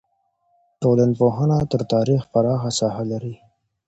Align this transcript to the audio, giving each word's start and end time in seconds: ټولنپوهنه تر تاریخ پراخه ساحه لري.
ټولنپوهنه 0.81 1.57
تر 1.71 1.81
تاریخ 1.93 2.21
پراخه 2.33 2.69
ساحه 2.79 3.03
لري. 3.11 3.35